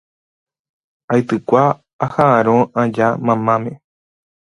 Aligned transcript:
aitykua 1.13 1.63
aha'arõ 2.05 2.57
aja 2.81 3.07
mamáme 3.25 3.71